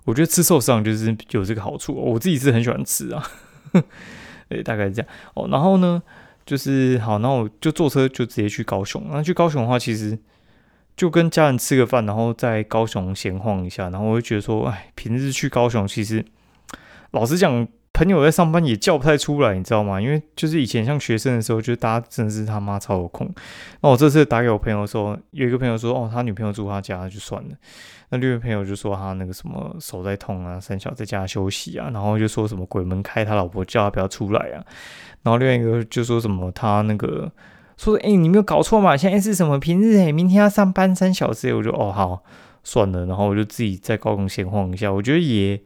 [0.04, 3.22] 我觉得吃寿司上就是有这个好处，我自己是很喜欢吃啊。
[4.48, 5.48] 对，大概是这样哦。
[5.50, 6.02] 然后呢，
[6.44, 9.06] 就是好，那我就坐车就直接去高雄。
[9.10, 10.18] 那去高雄的话，其实。
[10.96, 16.24] 就跟家人吃个饭，然后在高雄闲晃一下，然后我就觉得说，哎，平日去高雄，其实
[17.10, 19.98] 老实讲，朋友在上班也叫不太出来，你知道吗？
[19.98, 23.32] 因为就是以前像学生的时候，就大家真的是他妈超有空。
[23.80, 27.50] 那我这次打给我朋友说，有一个朋友说，哦，他女朋友住他家，就算了。
[28.10, 34.60] 那另一个朋友就说他那个什么手在痛啊，三小在家休息啊，然后就说什么鬼门开，他老婆叫他不要出来啊。
[35.22, 37.32] 然后另外一个就说什么他那个。
[37.76, 38.96] 说哎，你没有搞错嘛？
[38.96, 40.12] 现在是什么平日哎？
[40.12, 42.22] 明天要上班三小时，我就哦好
[42.62, 44.92] 算了，然后我就自己在高雄闲晃一下。
[44.92, 45.60] 我觉得也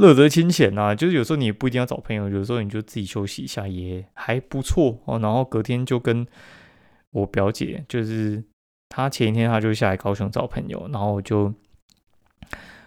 [0.00, 5.18] 乐得清闲呐，就是有时候你也不一定要找朋友，有时候你就自己休息一下也还不错哦。
[5.20, 6.26] 然后隔天就跟
[7.10, 8.42] 我表姐，就是
[8.88, 11.52] 她前一天她就下来高雄找朋友，然后就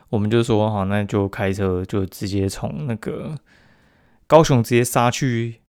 [0.10, 3.38] 我们就说好，那就开车就直接从那个
[4.28, 5.62] 高雄直接杀去。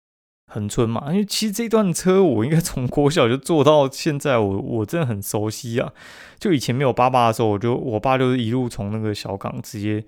[0.54, 5.90] 恒村嘛，因为其实这段车我应该从国小就坐到现在，我我真的很熟悉啊。
[6.38, 10.04] 就以前没有爸爸的时候，我就我爸就是一路从那个小港直接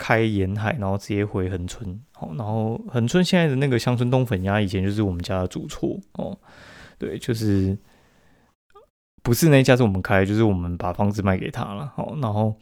[0.00, 2.00] 开沿海，然后直接回恒春。
[2.18, 6.38] 哦，然后恒春现在的那个乡村冬粉鸭，以前就是我们家的主厨哦。
[6.98, 7.76] 对，就是
[9.22, 11.92] 不是那家是我们开，就是我们把房子卖给他了。
[11.94, 12.56] 好，然后，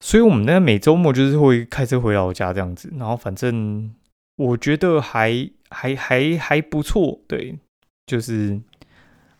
[0.00, 2.92] 所以我们那每周末就是会开车回老家这样子。
[2.98, 3.94] 然后，反正
[4.36, 7.20] 我觉得还还还还不错。
[7.28, 7.56] 对，
[8.04, 8.60] 就是。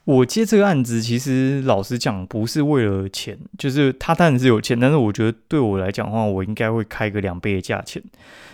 [0.07, 8.01] 我接这个案子，其实老实讲，不是为了钱，就是他当然是有钱，但是我觉得对我来讲的话，我应该会开个两倍的价钱，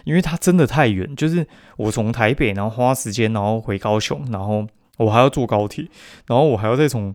[0.05, 5.87] 因为他真的太远，就是我从台北，然后花时间，然后回高雄，然后我还要坐高铁，
[6.27, 7.15] 然后我还要再从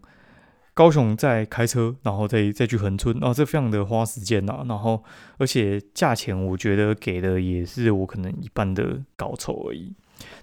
[0.76, 5.04] 高雄再开车，然后再再去横村，哦，这非常的花时间呐，然后
[5.40, 9.96] 而且价钱我觉得给的也是我可能一半的高酬而已。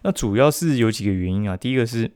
[0.03, 2.11] 那主要是有几个原因啊，第一个是。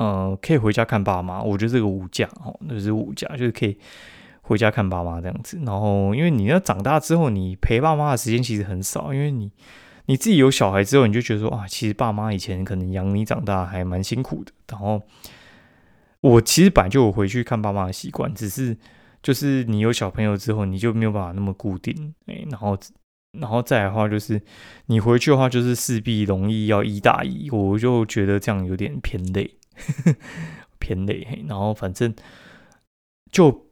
[0.00, 3.76] 呃，可以回家看爸妈，我觉得这个无价哦，那是无价，就是可以
[4.40, 5.60] 回家看爸妈这样子。
[5.66, 9.52] 然后，因为你要长大之后，你陪爸妈的时间其实很少，因为你
[10.06, 14.52] 你自己有小孩之后，你就觉得说啊，其实爸妈以前可能养你长大还蛮辛苦的。
[14.68, 15.02] 然后，
[16.22, 18.74] 我其实本来就有回去看爸妈的习惯，只是
[19.22, 22.14] 就是你有小朋友之后，你就没有办法那么固定。
[22.24, 22.74] 哎，然后，
[23.38, 24.40] 然后再来的话，就是
[24.86, 29.58] 你回去的话，就是势必容易要一大一，我就觉得这样有点偏累。
[30.78, 32.14] 偏累，然后反正
[33.30, 33.66] 就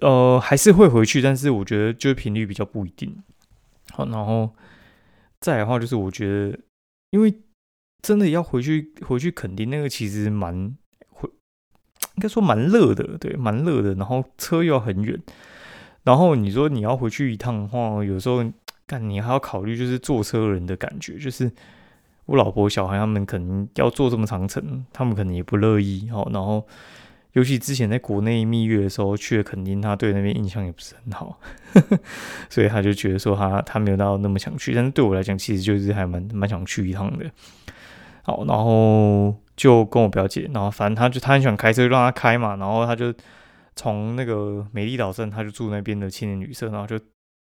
[0.00, 3.22] 呃还是会回去，但是我觉得就是频率比较不一定。
[3.92, 4.54] 好，然后
[5.40, 6.58] 再的话，就是我觉得，
[7.10, 7.34] 因为
[8.02, 10.76] 真的要回去回去，肯定那个其实蛮
[11.08, 13.94] 会，应该说蛮热的，对，蛮热的。
[13.94, 15.22] 然后车又要很远，
[16.02, 18.44] 然后你说你要回去一趟的话，有时候
[18.86, 21.52] 干你还要考虑就是坐车人的感觉，就是。
[22.26, 26.28] 我老婆小孩他们可能要坐这么长程，他们可能也不乐意哦。
[26.32, 26.66] 然后，
[27.34, 31.38] 尤其之前在国内蜜月的时候去了垦丁，他对那边印象也不是很好，
[32.50, 34.74] 所以他就觉得说他他没有到那么想去。
[34.74, 37.30] 但是对我来讲，其实就是还蛮蛮想去一趟的。
[38.22, 42.56] 好，然后就跟我表姐，然后反正他就他很喜欢开车，就让他开嘛。
[42.56, 43.14] 然后他就
[43.76, 46.98] 从那个美丽岛镇，他就住那边的青年旅社，然后就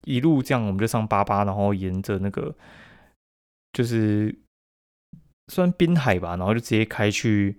[0.06, 2.56] 一路这样，我们就上八八，然后沿着那个
[3.74, 4.34] 就是。
[5.50, 7.58] 算滨海吧，然后就直接开去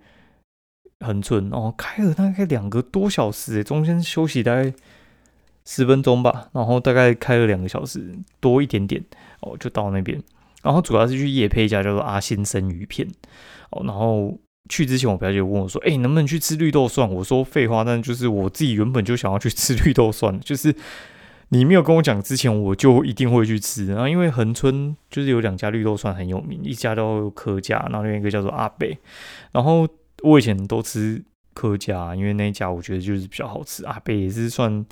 [1.01, 4.73] 横村，然后开了大概两个多小时，中间休息大概
[5.65, 9.03] 十分钟吧，然后大概开了两个小时多一点点，
[9.41, 10.23] 哦，就到那边，
[10.63, 13.07] 然后主要是去夜配一家叫做阿新生鱼片，
[13.71, 17.07] 哦，然后去之前我表姐问我说，哎，能不能去吃绿豆蒜？
[17.07, 20.75] 我说废话，但就是我自己原本就想要去吃绿豆蒜，就是。
[21.53, 23.85] 你没有跟我讲之前，我就一定会去吃。
[23.87, 28.97] 然后因为恒春就是有两家绿豆蒜很有名，一家叫客家，然后另一个叫做阿贝。
[29.51, 29.85] 然后
[30.23, 31.21] 我以前都吃
[31.53, 33.85] 客家，因为那一家我觉得就是比较好吃。
[33.85, 34.85] 阿贝也是算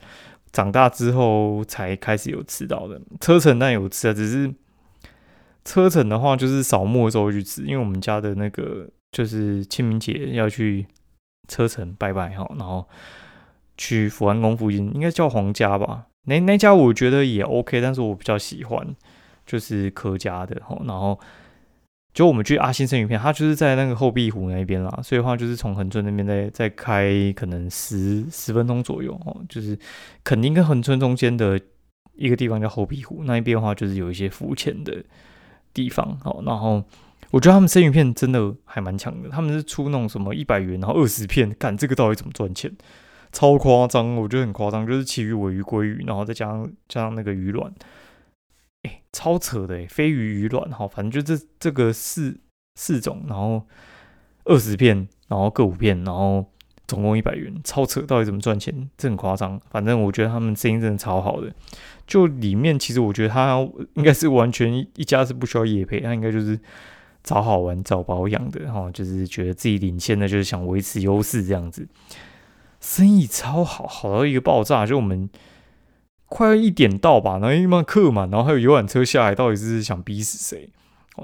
[0.51, 2.99] 长大之后才开始有吃到的。
[3.21, 4.53] 车程但有吃啊，只是
[5.63, 10.85] 车程的话就是扫墓的时候去吃，因为我们家的那个就是清明节要去
[11.47, 12.85] 车城拜拜哈，然后
[13.77, 16.07] 去福安宫附近，应该叫皇家吧。
[16.29, 18.95] 那那家我觉得也 OK，但是我比较喜欢
[19.45, 21.19] 就是柯家的吼，然后
[22.13, 29.77] 就我们去阿新生鱼片，它就是在那个后壁湖那边啦，所以的话就是从恒春那边再再开可能十十分钟左右哦，就是
[30.23, 31.59] 肯定跟恒春中间的
[32.15, 35.03] 一个地方叫后壁湖那一边的话，就是有一些浮潜的
[35.73, 36.83] 地方哦，然后
[37.31, 42.71] 我觉得他们生鱼片真的还蛮强的，他们是出那种什么一百元然后二十片，干这个到底怎么赚钱？
[43.31, 47.71] 超夸张，我觉得很夸张，就是旗鱼、尾鱼、鲑鱼，然后再加上加上那个鱼卵，
[48.83, 52.39] 哎，超扯的哎，飞鱼鱼卵，哈，反正就这这个四
[52.75, 53.65] 四种，然后
[54.45, 56.43] 二十片，然后各五片，然后
[56.87, 58.89] 总共一百元，超扯，到底怎么赚钱？
[58.97, 59.61] 这很夸张。
[59.69, 61.53] 反正我觉得他们生意真的超好的，
[62.07, 63.59] 就里面其实我觉得他
[63.93, 66.59] 应该是完全一家是不需要夜配，他应该就是
[67.21, 71.87] 找好玩、找保养的，哈，就是觉得自己领先的，就是想维持优势这样子。
[72.79, 75.29] 生意超好，好到一个爆炸，就我们
[76.27, 80.69] 快要一点到吧，然后一帮客满，然后还有游览车下来，到底是想逼死谁？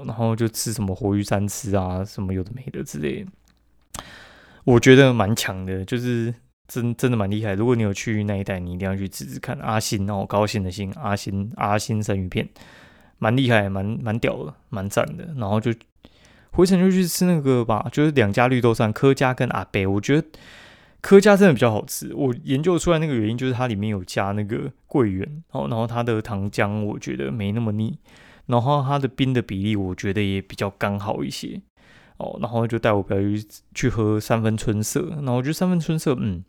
[0.04, 4.02] 然后就吃什么活鱼三吃啊，什么有的没的之类的，
[4.64, 6.34] 我觉得蛮强的，就是
[6.68, 7.54] 真真的蛮厉害。
[7.54, 12.46] 如果你有去那一带，你一定要去吃吃看阿新哦，高兴的兴阿新阿新生鱼片，
[13.18, 15.26] 蛮厉害，蛮蛮屌的，蛮赞的。
[15.36, 15.72] 然后就
[16.50, 20.28] 回程就去吃那个吧，就是两家绿豆山，柯家跟阿贝，我觉得。
[21.00, 27.98] 柯家真的比较好吃，我研究出来那个原因就是它里面有加那个桂圆，哦，然后它的糖浆我觉得没那么腻，
[28.46, 31.60] 然后它的冰的比例我觉得也比较刚好一些，
[32.16, 36.42] 哦，然后就带我表弟去喝三分春色，然后我觉得三分春色，嗯，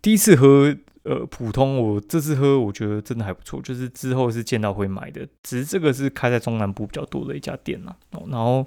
[0.00, 7.96] 第一次喝呃普通，我这次喝我觉得真的还不错，就是之后是见到会买的，只是这个是开在中南部比较多的一家店啦。
[8.12, 8.66] 哦，然后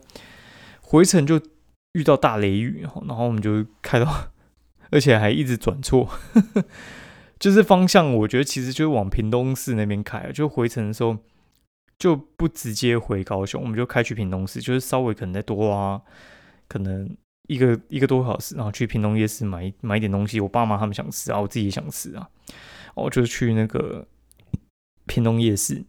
[0.82, 1.42] 回程就
[1.94, 4.06] 遇到大雷雨，然后我们就开到，
[4.92, 6.10] 而且还一直转错，
[7.40, 11.18] 就是方向，我觉得其实就是往屏东市那边开，就回程的时候
[11.98, 16.02] 就不直接回高雄，我们就开去屏东市，就是稍微可能再多啊，
[16.68, 17.16] 可能。
[17.48, 22.28] 一个一个多小时，然后去屏东夜市买买点东西，我爸妈他们想吃啊，我自己也想吃啊，
[22.96, 24.08] 我就去那个
[25.06, 25.84] 屏东夜市。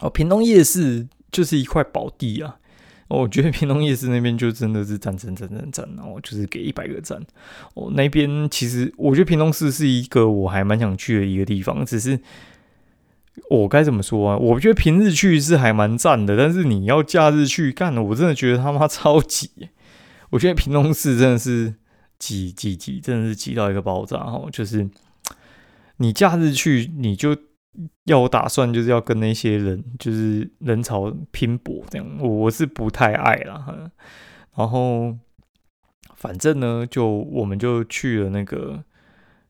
[0.00, 2.60] 哦，屏东夜市就是一块宝地啊！
[3.08, 7.18] 我觉得平东夜市那边就真的是赞赞赞赞赞，然后就是给一百个赞。
[7.74, 12.20] 哦，那边其实我觉得平东市是一个我还蛮想去的一个地方，只是
[13.48, 14.36] 我该怎么说啊？
[14.36, 19.50] 我觉得平日去是还蛮赞的，但是你要假日去干，我真的觉得他妈 超挤。
[20.30, 21.74] 我觉得平东市真的是
[22.18, 24.46] 挤挤挤，真的是挤到一个爆炸哈！
[24.52, 24.86] 就是
[25.96, 27.34] 你假日去，你就
[28.04, 33.90] 要打算就是要跟那些人就是人潮拼搏这样，我是不太爱啦。
[34.56, 35.16] 然后
[36.16, 38.82] 反正呢，就我们就去了那个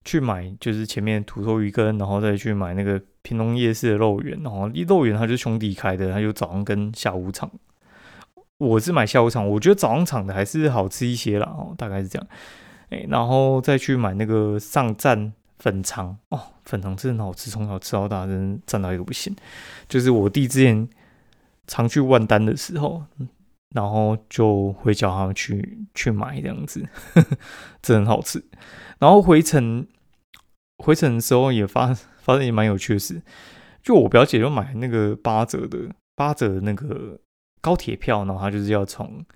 [0.04, 7.50] 去买，就是前面土豆鱼羹，然后再去买那个屏东夜市的肉圆，然后肉圆它就兄弟开的，它就早上跟下午场。
[8.58, 12.28] 我是买下午场，我觉得早上场的还是好吃一些啦，哦，大概是这样，
[12.90, 19.34] 哎，然后再去买那个上站粉肠哦，粉肠真的好吃，从小吃到大，真的赞到一个不行。
[19.88, 20.88] 就是我弟之前
[21.66, 23.02] 常去万丹的时候，
[23.74, 26.86] 然后就会叫他们去去买这样子，
[27.82, 28.44] 真的很好吃。
[28.98, 29.86] 然后回程
[30.84, 33.22] 回程的时候也发发生也蛮有趣的事，
[33.82, 35.78] 就我表姐就买那个八折的
[36.14, 37.18] 八折那个。
[37.60, 39.26] 高铁票，然后她就是要从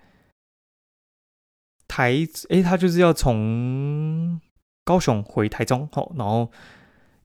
[1.89, 2.17] 台，
[2.51, 4.41] 哎，她就是要从
[4.85, 6.49] 高雄回台中，好，然后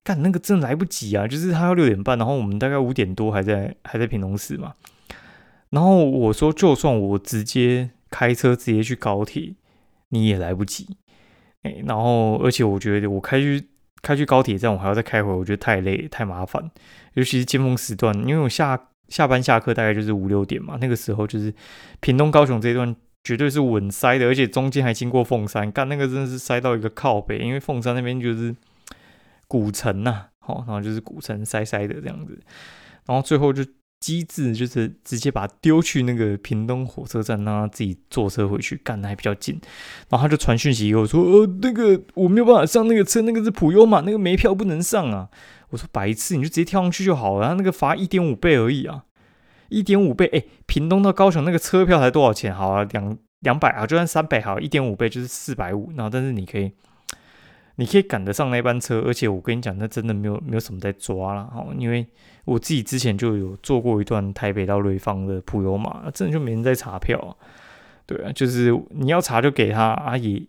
[0.07, 4.75] 干那个真的来不及啊，就是他要六点半，然后我们大概五点多还在还在平东市嘛，
[5.71, 9.53] 然后我说就算我直接开车直接去高铁，
[10.11, 10.87] 你也来不及，
[11.63, 13.67] 哎，然后而且我觉得我开去
[14.01, 16.71] 开去高铁站，我还要再开回，我觉得太累太麻烦，
[17.15, 18.79] 尤其是尖峰时段，因为我下。
[19.09, 21.53] 下班下课大概就是五六点嘛，那个时候就是
[22.01, 22.93] 屏东高雄这一段
[23.23, 28.53] 绝对是稳塞的，而且中间还经过凤山，干那个真的是塞到一个靠北，因为凤山那边就是
[29.47, 32.39] 古城呐，好，然后就是古城塞塞的这样子，
[33.05, 33.63] 然后最后就
[33.99, 39.59] 机智就是直接把他丢去那个屏东火车站，让他自己坐车回去，干的还比较近，
[40.09, 45.29] 然后他就传讯息给我说，呃，那个我没有办法上那个车，那个是普悠嘛，那个没票不能上啊。
[45.69, 49.03] 我说白痴，你就直接跳上去就好了，那个罚一点五倍而已啊，
[49.69, 52.55] 一点五倍，哎，屏东到高雄那个车票才多少钱？
[52.55, 55.91] 好啊，两两百啊，就算三百好，一点五倍就是四百五。
[55.95, 56.71] 然后，但是你可以，
[57.77, 62.05] 你可以赶得上那班车，而且我跟你讲，那真的没有没有什么在抓了哦，因为
[62.45, 67.37] 我自己之前就有坐过一段台北到瑞芳的普悠玛，真的就没人在查票，
[68.05, 70.41] 对啊，就是你要查就给他啊，也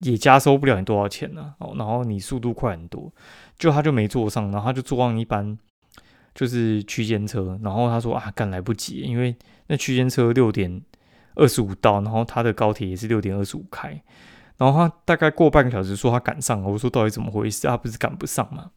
[0.00, 3.12] 也加收不了你多少钱呢，哦，然后你速度快很多。
[3.58, 5.56] 就他就没坐上，然后他就坐上一班
[6.34, 9.36] 就是区间车，然后他说啊，赶来不及，因为
[9.68, 10.82] 那区间车六点
[11.36, 14.02] 二十五到，然后他的高铁也是六点二十五开，
[14.62, 17.66] 然后他大概过半个小时说他赶上了，我说到底怎么回事？
[17.66, 18.70] 他不是赶不上吗？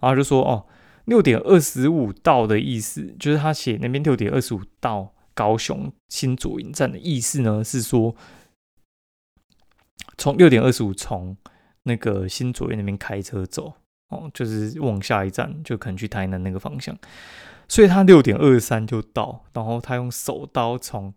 [0.00, 0.66] 然后就说哦，
[1.06, 8.14] 六点二十五到的意思，就是他写那边六点二十五到高雄新左营站的意思呢，是说
[10.18, 11.36] 从六点二十五从
[11.84, 13.72] 那个新左营那边开车走。
[14.10, 16.98] 哦，就是往下一站，就可能去台南那个方向，
[17.68, 21.14] 所以他六点二三就到，然后他用手刀从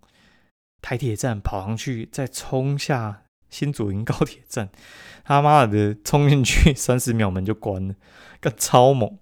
[0.80, 3.23] 台铁站跑上去，再冲下
[3.54, 4.70] 新左营高铁站，
[5.24, 7.94] 他妈的冲进去 三十秒门就关了，
[8.42, 9.20] 干超猛！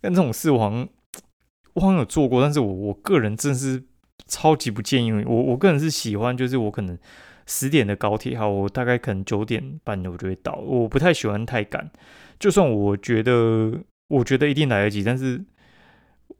[0.00, 0.88] 但这种事我好像
[1.74, 3.84] 我好像有做过，但是我我个人真是
[4.26, 6.98] 超级不建议，我我个人是喜欢，就是我可能
[7.46, 11.90] 十点的高铁，哈，我大概可能九点半我就会到，我不太喜欢太赶。
[12.38, 15.44] 就算我觉得，我觉得一定来得及，但是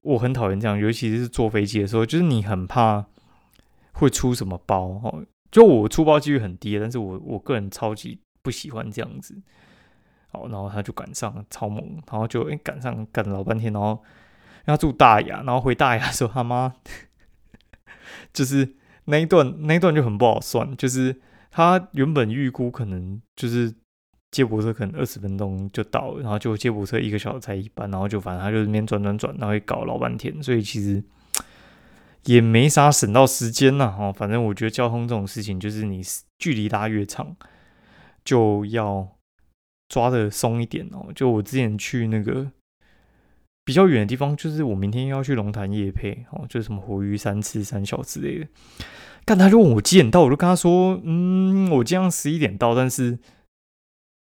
[0.03, 3.07] 我很讨厌这样，尤其是坐飞机的时候，就是你很怕
[3.93, 5.25] 会出什么包哦。
[5.55, 9.41] 就我出包几率很低，但是我我个人超级不喜欢这样子。
[10.33, 14.03] 好，然后他就赶上，超猛，然后就诶赶上赶了老半天，然后
[14.65, 16.75] 要住大雅，然后回大雅的时候，他妈
[18.33, 18.75] 就是
[19.05, 21.21] 那一段那一段就很不好算，就是
[21.53, 23.73] 他原本预估可能就是。
[24.35, 31.01] 接驳车可能二十分钟就到，然后就接驳车一个小时才一班，然后就反正他就那边转转转，然后搞老半天，所以其实
[32.25, 33.95] 也没啥省到时间呐。
[33.99, 36.03] 哦，反正我觉得交通这种事情，就是你
[36.39, 37.37] 距离拉越长，
[38.25, 39.17] 就要
[39.89, 41.13] 抓的松一点哦。
[41.15, 42.51] 就我之前去那个
[43.65, 48.47] 比较远的地方，就是我明天要去龙潭夜配哦，就是什么活鱼三吃三小之类的。
[49.25, 53.19] 但他就问我几点到，我就跟他说，嗯，我这样十一点到，但是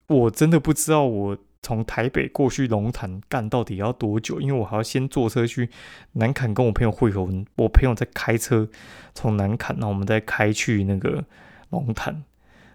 [0.08, 1.38] 我真的不知道我。
[1.64, 4.38] 从台北过去龙潭干到底要多久？
[4.38, 5.70] 因为我还要先坐车去
[6.12, 8.68] 南坎跟我朋友会合，我朋友在开车
[9.14, 11.24] 从南坎，然后我们再开去那个
[11.70, 12.22] 龙潭，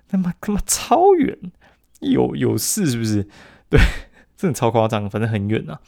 [0.08, 1.38] 他妈他妈超远，
[2.00, 3.28] 有有事是不是？
[3.70, 3.80] 对，
[4.36, 5.80] 真的超夸张，反正很远啊，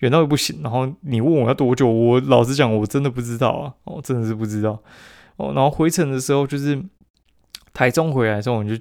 [0.00, 0.60] 远到又不行。
[0.62, 4.82] 然后你问我要多久，我老实讲，我真的不知道啊，哦，真的是不知道
[5.36, 5.54] 哦。
[5.54, 6.84] 然后回程的时候就是
[7.72, 8.76] 台中回来之后，我就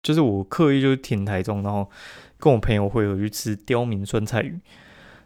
[0.00, 1.90] 就是我刻意就停台中，然后。
[2.40, 4.58] 跟我朋友会有去吃刁民酸菜鱼，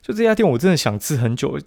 [0.02, 1.58] 就这家店我真的想吃很久，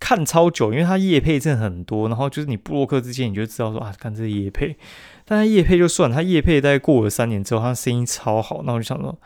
[0.00, 4.76] 看超久，因为它叶配真的很多，然后就是你布洛克之间你就知道说啊，看这叶配，
[5.24, 9.16] 但它叶配就算，它叶配大概过了三年之后，它声音超好，那我就想说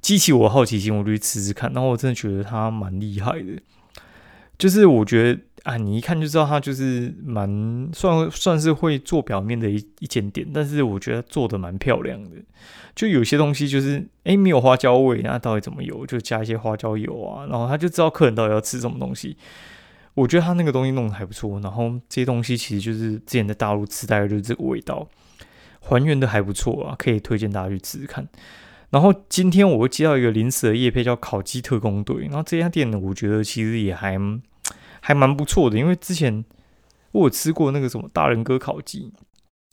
[0.00, 3.60] 激起我好奇心，我就去吃吃看，然后我真的觉得它蛮厉害的，
[4.56, 5.40] 就是我觉得。
[5.66, 12.30] 啊，你一看就知道他就是蛮算算是会做表面的一一间店，但是我觉得做的蛮漂亮的。
[12.94, 16.06] 就有些东西就是哎没有花椒味，那到底怎么有？
[16.06, 19.36] 就加一些花椒油啊，然后他就知道客人到底要吃什么东西。
[20.14, 25.08] 我觉得他那个东西弄得还不错，然后这些东西其实就是之前在大陆吃大概就是这个味道，
[25.80, 28.28] 还原的还不错啊，可以推荐大家去吃吃看。
[28.90, 34.16] 然后今天我会接到一个临时的叶配叫烤鸡特工队，然后这家店呢，我觉得其实也还。
[35.06, 36.44] 还蛮不错的，因为之前
[37.12, 39.12] 我有吃过那个什么大人哥烤鸡，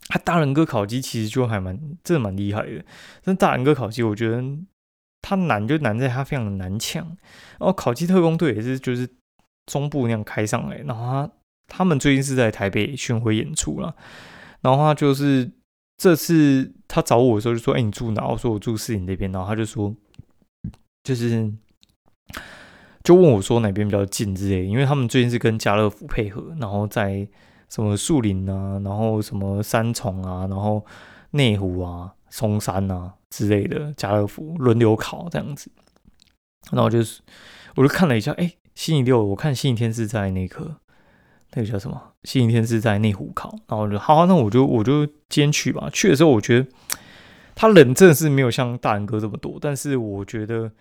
[0.08, 2.86] 他大人哥烤鸡其实就还蛮真的蛮厉害的。
[3.24, 4.44] 但大人哥烤鸡，我觉得
[5.24, 7.04] 它难就难在它非常的难抢。
[7.58, 9.10] 然后烤鸡特工队也是就是
[9.66, 11.32] 中部那样开上来，然后他
[11.68, 13.96] 他们最近是在台北巡回演出了，
[14.62, 15.50] 然后他就是
[15.98, 19.96] 这次他找我的时候就说：“哎，你住哪？”我说：“我住四营那边。”然后他就说
[21.02, 21.52] ：“就是。”
[23.04, 27.28] 就问我说哪边比较近之类，因为他们最近是跟家乐福配合，然后在
[27.68, 30.86] 什么树林啊，然后什么三重啊，然后
[31.32, 35.70] 内湖啊、松山啊之类的家乐福轮流考这样子。
[36.72, 37.22] 然后就是，
[37.76, 40.78] 我就看了一下，哎，星期六我看星期天是在那个
[41.56, 42.01] 那个叫什么？
[42.24, 45.89] 星期天是在内湖考，然后就好，那我就我就今天去吧。
[45.91, 46.70] 去的时候我觉得
[47.54, 50.72] 他人真的是没有像大人哥这么多，但是我觉得。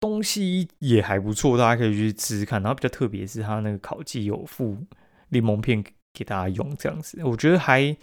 [0.00, 2.62] 东西也还不错，大家可以去吃吃看。
[2.62, 4.76] 然后比较特别是它那个烤鸡有附
[5.30, 5.82] 柠檬片
[6.12, 7.96] 给大家用，这样子我觉得还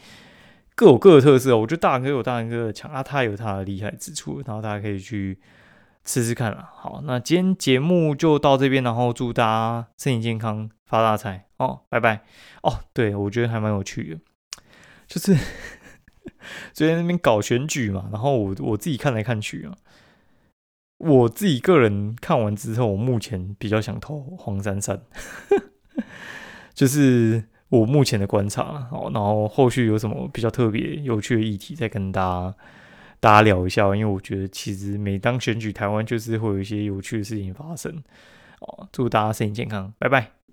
[0.75, 1.57] 各有各的特色。
[1.57, 4.41] 我觉得大哥有大哥的强，啊，他有他的厉害之处。
[4.45, 5.39] 然后大家可以去
[6.03, 6.67] 吃吃看了。
[6.75, 12.21] 好，那今天节目就到这边，然后祝大家身体健康，发大财哦，拜拜
[12.63, 12.79] 哦。
[12.93, 14.19] 对，我觉得还蛮有趣的，
[15.07, 15.33] 就是
[16.73, 19.73] 昨天那边搞选举嘛，然后我我自己看来看去啊。
[20.97, 25.01] 我自己个人看完之后，我目前比较想投黄珊珊，
[26.73, 28.87] 就是我目前的观察。
[28.89, 32.55] 好，然后后续有什么比较特别有趣的议题，再跟大家
[33.19, 33.83] 大家聊一下。
[33.95, 38.03] 因为我觉得其实每当选举，台湾就是会有一些有趣的事情发生。
[38.61, 40.44] 哦，祝大家身体健康，拜拜。